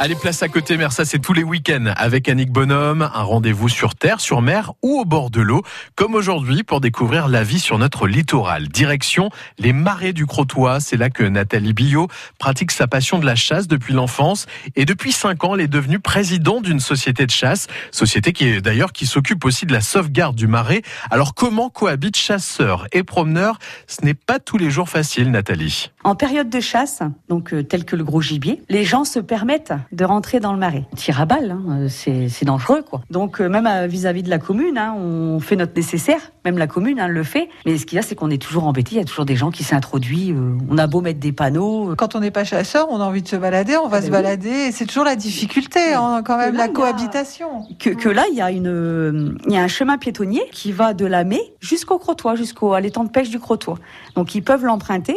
Allez, 0.00 0.14
place 0.14 0.44
à 0.44 0.48
côté 0.48 0.76
mer, 0.76 0.92
ça 0.92 1.04
c'est 1.04 1.18
tous 1.18 1.32
les 1.32 1.42
week-ends 1.42 1.92
avec 1.96 2.28
Annick 2.28 2.52
Bonhomme, 2.52 3.10
un 3.12 3.22
rendez-vous 3.22 3.68
sur 3.68 3.96
terre, 3.96 4.20
sur 4.20 4.42
mer 4.42 4.72
ou 4.80 5.00
au 5.00 5.04
bord 5.04 5.28
de 5.28 5.40
l'eau, 5.40 5.64
comme 5.96 6.14
aujourd'hui 6.14 6.62
pour 6.62 6.80
découvrir 6.80 7.26
la 7.26 7.42
vie 7.42 7.58
sur 7.58 7.78
notre 7.78 8.06
littoral. 8.06 8.68
Direction 8.68 9.30
les 9.58 9.72
marais 9.72 10.12
du 10.12 10.24
Crotoy, 10.24 10.80
c'est 10.80 10.96
là 10.96 11.10
que 11.10 11.24
Nathalie 11.24 11.72
Billot 11.72 12.06
pratique 12.38 12.70
sa 12.70 12.86
passion 12.86 13.18
de 13.18 13.26
la 13.26 13.34
chasse 13.34 13.66
depuis 13.66 13.92
l'enfance 13.92 14.46
et 14.76 14.84
depuis 14.84 15.10
cinq 15.10 15.42
ans, 15.42 15.56
elle 15.56 15.62
est 15.62 15.66
devenue 15.66 15.98
présidente 15.98 16.62
d'une 16.62 16.78
société 16.78 17.26
de 17.26 17.32
chasse, 17.32 17.66
société 17.90 18.32
qui 18.32 18.46
est 18.46 18.60
d'ailleurs 18.60 18.92
qui 18.92 19.04
s'occupe 19.04 19.44
aussi 19.44 19.66
de 19.66 19.72
la 19.72 19.80
sauvegarde 19.80 20.36
du 20.36 20.46
marais. 20.46 20.82
Alors 21.10 21.34
comment 21.34 21.70
cohabitent 21.70 22.16
chasseurs 22.16 22.86
et 22.92 23.02
promeneurs? 23.02 23.58
Ce 23.88 24.04
n'est 24.04 24.14
pas 24.14 24.38
tous 24.38 24.58
les 24.58 24.70
jours 24.70 24.88
facile, 24.88 25.32
Nathalie. 25.32 25.90
En 26.04 26.14
période 26.14 26.50
de 26.50 26.60
chasse, 26.60 27.00
donc 27.28 27.52
euh, 27.52 27.64
que 27.64 27.96
le 27.96 28.04
gros 28.04 28.20
gibier, 28.20 28.62
les 28.68 28.84
gens 28.84 29.04
se 29.04 29.18
permettent 29.18 29.72
de 29.92 30.04
rentrer 30.04 30.40
dans 30.40 30.52
le 30.52 30.58
marais. 30.58 30.84
On 30.92 30.96
tire 30.96 31.20
à 31.20 31.26
balle, 31.26 31.50
hein, 31.50 31.80
euh, 31.80 31.88
c'est 31.88 32.44
dangereux 32.44 32.82
quoi. 32.88 33.02
Donc 33.10 33.40
euh, 33.40 33.48
même 33.48 33.86
vis-à-vis 33.86 34.22
de 34.22 34.30
la 34.30 34.38
commune, 34.38 34.78
hein, 34.78 34.94
on 34.98 35.40
fait 35.40 35.56
notre 35.56 35.74
nécessaire. 35.74 36.20
Même 36.44 36.58
la 36.58 36.66
commune 36.66 37.00
hein, 37.00 37.08
le 37.08 37.22
fait. 37.22 37.48
Mais 37.66 37.78
ce 37.78 37.86
qu'il 37.86 37.96
y 37.96 37.98
a, 37.98 38.02
c'est 38.02 38.14
qu'on 38.14 38.30
est 38.30 38.40
toujours 38.40 38.66
embêté. 38.66 38.92
Il 38.92 38.98
y 38.98 39.00
a 39.00 39.04
toujours 39.04 39.24
des 39.24 39.36
gens 39.36 39.50
qui 39.50 39.64
s'introduisent. 39.64 40.34
on 40.70 40.78
a 40.78 40.86
beau 40.86 41.00
mettre 41.00 41.20
des 41.20 41.32
panneaux. 41.32 41.94
Quand 41.96 42.14
on 42.14 42.20
n'est 42.20 42.30
pas 42.30 42.44
chasseur, 42.44 42.86
on 42.90 43.00
a 43.00 43.04
envie 43.04 43.22
de 43.22 43.28
se 43.28 43.36
balader, 43.36 43.76
on 43.76 43.88
va 43.88 43.98
ah, 43.98 44.02
se 44.02 44.06
ben 44.06 44.22
balader. 44.22 44.72
C'est 44.72 44.86
toujours 44.86 45.04
la 45.04 45.16
difficulté, 45.16 45.80
quand 46.24 46.36
même, 46.36 46.54
la 46.54 46.68
cohabitation. 46.68 47.66
Que, 47.78 48.08
là, 48.08 48.24
il 48.30 48.36
y 48.36 48.40
a 48.40 48.50
une, 48.50 49.38
il 49.46 49.52
y 49.52 49.56
a 49.56 49.62
un 49.62 49.68
chemin 49.68 49.98
piétonnier 49.98 50.42
qui 50.52 50.72
va 50.72 50.94
de 50.94 51.06
la 51.06 51.24
Mai 51.24 51.40
jusqu'au 51.60 51.98
Crotoy, 51.98 52.36
jusqu'au 52.36 52.76
l'étang 52.78 53.04
de 53.04 53.10
pêche 53.10 53.30
du 53.30 53.38
Crotoy. 53.38 53.76
Donc 54.14 54.34
ils 54.34 54.42
peuvent 54.42 54.64
l'emprunter 54.64 55.16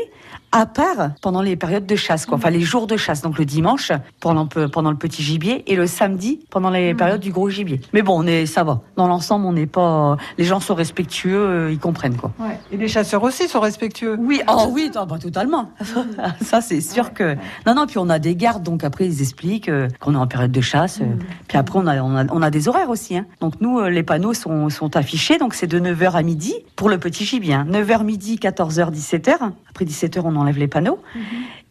à 0.52 0.66
part 0.66 1.12
pendant 1.22 1.42
les 1.42 1.56
périodes 1.56 1.86
de 1.86 1.96
chasse, 1.96 2.26
quoi. 2.26 2.38
Enfin, 2.38 2.50
les 2.50 2.62
jours 2.62 2.88
de 2.88 2.98
chasse. 2.98 3.22
Donc 3.22 3.38
le 3.38 3.46
dimanche 3.46 3.92
pendant, 4.20 4.48
pendant 4.48 4.92
le 4.92 4.98
petit 4.98 5.24
gibier 5.24 5.64
et 5.72 5.76
le 5.76 5.88
samedi 5.88 6.40
pendant 6.50 6.70
les 6.70 6.94
mmh. 6.94 6.98
périodes 6.98 7.22
du 7.22 7.32
gros 7.32 7.50
gibier. 7.50 7.82
Mais 7.94 8.02
bon, 8.02 8.22
on 8.22 8.28
est, 8.28 8.46
ça 8.46 8.64
va. 8.64 8.82
Dans 8.98 9.08
l'ensemble, 9.08 9.46
on 9.46 9.54
n'est 9.54 9.68
pas. 9.68 10.18
Les 10.38 10.44
gens 10.44 10.60
sont 10.60 10.76
respectueux, 10.76 11.36
euh, 11.36 11.72
ils 11.72 11.80
comprennent 11.80 12.18
quoi. 12.18 12.32
Ouais. 12.40 12.60
Et 12.72 12.78
les 12.78 12.88
chasseurs 12.88 13.24
aussi 13.24 13.48
sont 13.48 13.60
respectueux. 13.60 14.18
Oui, 14.20 14.42
oh 14.48 14.68
oui, 14.72 14.92
bah, 14.94 15.08
totalement. 15.20 15.72
ça, 16.42 16.62
c'est 16.62 16.82
sûr 16.82 17.14
que. 17.14 17.36
Non, 17.66 17.76
non. 17.76 17.88
Puis 17.88 17.98
on 17.98 18.10
a 18.10 18.20
des 18.20 18.36
gardes, 18.36 18.64
donc 18.64 18.84
après 18.84 19.06
ils 19.06 19.22
expliquent 19.22 19.70
euh, 19.70 19.88
qu'on 20.00 20.14
est 20.14 20.18
en 20.18 20.28
période 20.28 20.52
de 20.52 20.62
chasse. 20.62 21.00
Euh, 21.02 21.06
mmh. 21.06 21.20
puis 21.48 21.58
après 21.58 21.80
on 21.80 21.88
a, 21.88 22.02
on 22.02 22.42
a, 22.42 22.50
des 22.50 22.68
horaires 22.68 22.90
aussi. 22.90 23.18
Hein. 23.18 23.26
Donc 23.40 23.54
nous, 23.62 23.82
les 23.84 24.04
panneaux 24.04 24.34
sont, 24.34 24.70
sont 24.70 24.96
affichés. 24.98 25.38
Donc 25.38 25.54
c'est 25.54 25.68
de 25.68 25.80
9h 25.80 26.12
à 26.12 26.24
midi 26.24 26.54
pour 26.76 26.90
le 26.90 26.98
petit 26.98 27.26
gibier. 27.26 27.56
9h 27.56 27.94
hein. 27.94 28.04
midi, 28.04 28.38
14h, 28.42 28.92
17h. 28.92 29.52
Après 29.70 29.86
17h, 29.86 30.22
on 30.26 30.36
enlève 30.42 30.60
les 30.60 30.68
panneaux. 30.68 31.00
Mhm. 31.16 31.22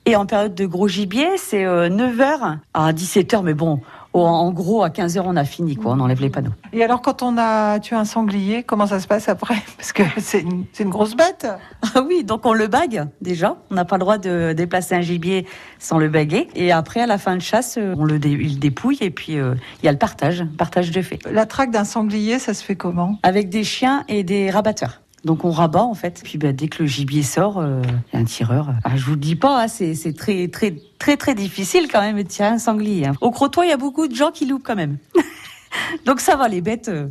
Et 0.07 0.17
en 0.17 0.25
période 0.25 0.55
de 0.55 0.65
gros 0.65 0.89
gibier, 0.89 1.29
c'est 1.37 1.65
9h 1.65 2.21
euh, 2.21 2.55
à 2.73 2.93
17h, 2.93 3.43
mais 3.43 3.53
bon, 3.53 3.81
en 4.13 4.51
gros, 4.51 4.83
à 4.83 4.89
15h, 4.89 5.23
on 5.25 5.37
a 5.37 5.45
fini, 5.45 5.77
quoi. 5.77 5.93
On 5.93 6.01
enlève 6.01 6.21
les 6.21 6.31
panneaux. 6.31 6.51
Et 6.73 6.83
alors, 6.83 7.01
quand 7.01 7.23
on 7.23 7.37
a 7.39 7.79
tué 7.79 7.95
un 7.95 8.05
sanglier, 8.05 8.63
comment 8.65 8.87
ça 8.87 8.99
se 8.99 9.07
passe 9.07 9.29
après 9.29 9.57
Parce 9.77 9.93
que 9.93 10.03
c'est 10.19 10.41
une, 10.41 10.91
grosse 10.91 11.15
bête. 11.15 11.47
Ah 11.95 12.03
oui, 12.03 12.25
donc 12.25 12.45
on 12.45 12.53
le 12.53 12.67
bague, 12.67 13.07
déjà. 13.21 13.57
On 13.71 13.75
n'a 13.75 13.85
pas 13.85 13.97
le 13.97 14.01
droit 14.01 14.19
de 14.19 14.53
déplacer 14.53 14.95
un 14.95 15.01
gibier 15.01 15.47
sans 15.79 15.99
le 15.99 16.09
baguer. 16.09 16.49
Et 16.57 16.73
après, 16.73 17.01
à 17.01 17.07
la 17.07 17.19
fin 17.19 17.37
de 17.37 17.43
chasse, 17.43 17.79
on 17.79 18.05
le, 18.05 18.19
dépouille 18.19 18.99
et 19.01 19.11
puis 19.11 19.39
euh, 19.39 19.55
il 19.83 19.87
y 19.87 19.89
a 19.89 19.93
le 19.93 19.99
partage, 19.99 20.45
partage 20.59 20.91
de 20.91 21.03
fait. 21.03 21.21
La 21.31 21.47
traque 21.47 21.71
d'un 21.71 21.85
sanglier, 21.85 22.39
ça 22.39 22.55
se 22.55 22.65
fait 22.65 22.77
comment? 22.77 23.19
Avec 23.23 23.49
des 23.49 23.65
chiens 23.65 24.05
et 24.09 24.25
des 24.25 24.51
rabatteurs. 24.51 25.03
Donc 25.25 25.45
on 25.45 25.51
rabat 25.51 25.83
en 25.83 25.95
fait. 25.95 26.21
Puis 26.25 26.39
bah, 26.39 26.53
dès 26.53 26.69
que 26.69 26.83
le 26.83 26.89
gibier 26.89 27.23
sort, 27.23 27.59
euh, 27.59 27.83
il 27.85 28.17
y 28.17 28.17
a 28.17 28.21
un 28.21 28.25
tireur. 28.25 28.71
Ah, 28.85 28.97
je 28.97 29.05
vous 29.05 29.13
le 29.13 29.19
dis 29.19 29.37
pas, 29.37 29.65
hein, 29.65 29.69
c'est 29.69 30.17
très 30.17 30.49
très 30.49 30.75
très 30.99 31.17
très 31.17 31.35
difficile 31.35 31.89
quand 31.91 32.01
même 32.01 32.17
de 32.17 32.23
tirer 32.23 32.49
un 32.49 32.59
sanglier. 32.59 33.07
Hein. 33.07 33.13
Au 33.21 33.31
Crotoy, 33.31 33.67
il 33.67 33.71
y 33.71 33.73
a 33.73 33.77
beaucoup 33.77 34.09
de 34.09 34.15
gens 34.15 34.31
qui 34.31 34.47
loupent 34.47 34.63
quand 34.65 34.77
même. 34.77 34.99
Donc 36.07 36.21
ça 36.21 36.37
va, 36.37 36.49
les 36.49 36.63
bêtes 36.63 36.89
euh, 36.89 37.09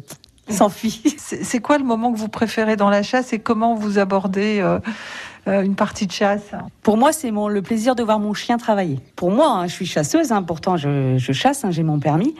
s'enfuient. 0.49 1.15
C'est 1.17 1.59
quoi 1.59 1.77
le 1.77 1.83
moment 1.83 2.11
que 2.11 2.17
vous 2.17 2.29
préférez 2.29 2.75
dans 2.75 2.89
la 2.89 3.03
chasse 3.03 3.31
et 3.33 3.39
comment 3.39 3.75
vous 3.75 3.99
abordez 3.99 4.59
euh, 4.59 5.61
une 5.61 5.75
partie 5.75 6.07
de 6.07 6.11
chasse? 6.11 6.51
Pour 6.81 6.97
moi, 6.97 7.11
c'est 7.11 7.31
le 7.31 7.61
plaisir 7.61 7.95
de 7.95 8.03
voir 8.03 8.19
mon 8.19 8.33
chien 8.33 8.57
travailler. 8.57 8.99
Pour 9.15 9.31
moi, 9.31 9.51
hein, 9.51 9.67
je 9.67 9.73
suis 9.73 9.85
chasseuse, 9.85 10.33
pourtant 10.47 10.77
je, 10.77 11.17
je 11.17 11.31
chasse, 11.31 11.65
j'ai 11.69 11.83
mon 11.83 11.99
permis. 11.99 12.35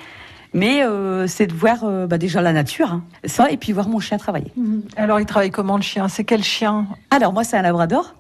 Mais 0.53 0.83
euh, 0.83 1.27
c'est 1.27 1.47
de 1.47 1.53
voir 1.53 1.83
euh, 1.83 2.07
bah, 2.07 2.17
déjà 2.17 2.41
la 2.41 2.53
nature, 2.53 2.91
hein. 2.91 3.03
ça, 3.25 3.51
et 3.51 3.57
puis 3.57 3.71
voir 3.71 3.87
mon 3.87 3.99
chien 3.99 4.17
travailler. 4.17 4.51
Mhm. 4.55 4.83
Alors, 4.95 5.19
il 5.19 5.25
travaille 5.25 5.51
comment 5.51 5.75
le 5.75 5.83
chien? 5.83 6.07
C'est 6.07 6.23
quel 6.23 6.43
chien? 6.43 6.87
Alors, 7.11 7.33
moi, 7.33 7.43
c'est 7.43 7.57
un 7.57 7.61
labrador, 7.61 8.15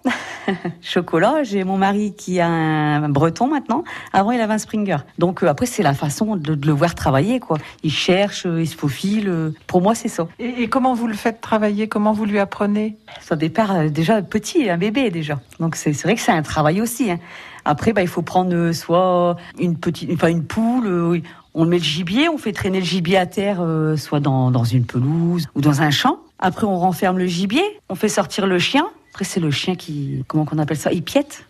chocolat. 0.81 1.43
J'ai 1.43 1.63
mon 1.63 1.77
mari 1.77 2.13
qui 2.15 2.39
a 2.39 2.47
un 2.47 3.09
breton 3.09 3.47
maintenant. 3.47 3.83
Avant, 4.13 4.31
il 4.31 4.39
avait 4.41 4.53
un 4.53 4.59
springer. 4.59 4.97
Donc, 5.17 5.43
euh, 5.43 5.47
après, 5.47 5.65
c'est 5.65 5.83
la 5.83 5.93
façon 5.93 6.35
de, 6.35 6.53
le 6.53 6.73
voir 6.73 6.93
travailler, 6.93 7.39
quoi. 7.39 7.57
Il 7.83 7.91
cherche, 7.91 8.45
il 8.45 8.67
se 8.67 8.75
faufile. 8.75 9.53
pour 9.65 9.81
moi, 9.81 9.95
c'est 9.95 10.07
ça. 10.07 10.27
Et, 10.37 10.67
comment 10.69 10.93
vous 10.93 11.07
le 11.07 11.15
faites 11.15 11.41
travailler? 11.41 11.87
Comment 11.87 12.13
vous 12.13 12.25
lui 12.25 12.39
apprenez? 12.39 12.97
Ça 13.21 13.35
départ 13.35 13.89
déjà 13.89 14.21
petit, 14.21 14.69
un 14.69 14.77
bébé 14.77 15.09
déjà. 15.09 15.39
Donc, 15.59 15.75
c'est 15.75 15.91
vrai 16.03 16.15
que 16.15 16.21
c'est 16.21 16.31
un 16.31 16.43
travail 16.43 16.79
aussi. 16.81 17.09
Hein. 17.09 17.19
Après, 17.65 17.93
bah, 17.93 18.01
il 18.01 18.07
faut 18.07 18.21
prendre 18.21 18.71
soit 18.71 19.35
une 19.59 19.77
petite, 19.77 20.11
enfin 20.13 20.27
une 20.27 20.43
poule, 20.43 21.21
on 21.53 21.65
met 21.65 21.77
le 21.77 21.83
gibier, 21.83 22.29
on 22.29 22.37
fait 22.37 22.53
traîner 22.53 22.79
le 22.79 22.85
gibier 22.85 23.17
à 23.17 23.25
terre, 23.25 23.59
euh, 23.61 23.97
soit 23.97 24.19
dans, 24.19 24.51
dans 24.51 24.63
une 24.63 24.85
pelouse 24.85 25.47
ou 25.55 25.61
dans 25.61 25.81
un 25.81 25.91
champ. 25.91 26.19
Après, 26.39 26.65
on 26.65 26.77
renferme 26.77 27.17
le 27.17 27.25
gibier, 27.25 27.63
on 27.89 27.95
fait 27.95 28.09
sortir 28.09 28.47
le 28.47 28.59
chien. 28.59 28.87
Après, 29.11 29.25
c'est 29.25 29.39
le 29.39 29.51
chien 29.51 29.75
qui, 29.75 30.23
comment 30.27 30.45
qu'on 30.45 30.59
appelle 30.59 30.77
ça, 30.77 30.91
il 30.91 31.03
piète. 31.03 31.45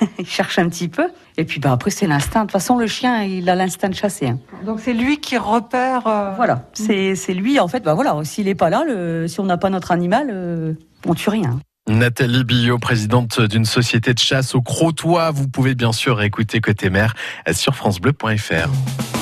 il 0.18 0.26
cherche 0.26 0.58
un 0.58 0.68
petit 0.68 0.88
peu. 0.88 1.08
Et 1.36 1.44
puis 1.44 1.60
bah, 1.60 1.72
après, 1.72 1.90
c'est 1.90 2.06
l'instinct. 2.06 2.40
De 2.40 2.46
toute 2.46 2.52
façon, 2.52 2.76
le 2.76 2.86
chien, 2.86 3.22
il 3.22 3.48
a 3.48 3.54
l'instinct 3.54 3.88
de 3.88 3.94
chasser. 3.94 4.28
Hein. 4.28 4.38
Donc 4.64 4.80
c'est 4.80 4.92
lui 4.92 5.18
qui 5.18 5.36
repère. 5.36 6.06
Euh, 6.06 6.32
voilà, 6.36 6.68
c'est, 6.72 7.14
c'est 7.14 7.34
lui, 7.34 7.60
en 7.60 7.68
fait, 7.68 7.80
bah 7.80 7.94
voilà, 7.94 8.16
s'il 8.24 8.46
n'est 8.46 8.54
pas 8.54 8.70
là, 8.70 8.84
le, 8.86 9.28
si 9.28 9.40
on 9.40 9.44
n'a 9.44 9.58
pas 9.58 9.70
notre 9.70 9.92
animal, 9.92 10.28
euh, 10.30 10.74
on 11.06 11.14
tue 11.14 11.30
rien. 11.30 11.58
Nathalie 11.88 12.44
Billot, 12.44 12.78
présidente 12.78 13.40
d'une 13.40 13.64
société 13.64 14.14
de 14.14 14.18
chasse 14.18 14.54
au 14.54 14.62
Crotoy. 14.62 15.32
Vous 15.32 15.48
pouvez 15.48 15.74
bien 15.74 15.92
sûr 15.92 16.22
écouter 16.22 16.60
Côté 16.60 16.90
Mer 16.90 17.14
sur 17.52 17.74
FranceBleu.fr. 17.74 19.21